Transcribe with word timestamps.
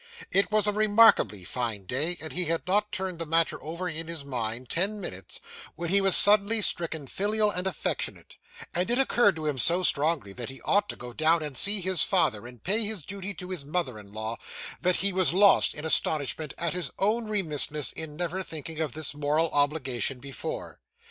It 0.31 0.51
was 0.51 0.65
a 0.65 0.71
remarkably 0.73 1.43
fine 1.43 1.85
day; 1.85 2.17
and 2.19 2.33
he 2.33 2.45
had 2.45 2.65
not 2.65 2.91
turned 2.91 3.19
the 3.19 3.25
matter 3.27 3.61
over 3.61 3.87
in 3.87 4.07
his 4.07 4.25
mind 4.25 4.67
ten 4.67 4.99
minutes, 4.99 5.39
when 5.75 5.89
he 5.91 6.01
was 6.01 6.15
suddenly 6.17 6.59
stricken 6.63 7.05
filial 7.05 7.51
and 7.51 7.67
affectionate; 7.67 8.37
and 8.73 8.89
it 8.89 8.97
occurred 8.97 9.35
to 9.35 9.45
him 9.45 9.59
so 9.59 9.83
strongly 9.83 10.33
that 10.33 10.49
he 10.49 10.59
ought 10.63 10.89
to 10.89 10.95
go 10.95 11.13
down 11.13 11.43
and 11.43 11.55
see 11.55 11.81
his 11.81 12.01
father, 12.01 12.47
and 12.47 12.63
pay 12.63 12.83
his 12.83 13.03
duty 13.03 13.35
to 13.35 13.51
his 13.51 13.63
mother 13.63 13.99
in 13.99 14.11
law, 14.11 14.37
that 14.81 14.95
he 14.95 15.13
was 15.13 15.35
lost 15.35 15.75
in 15.75 15.85
astonishment 15.85 16.55
at 16.57 16.73
his 16.73 16.89
own 16.97 17.25
remissness 17.27 17.91
in 17.91 18.15
never 18.15 18.41
thinking 18.41 18.79
of 18.79 18.93
this 18.93 19.13
moral 19.13 19.51
obligation 19.51 20.19
before. 20.19 20.79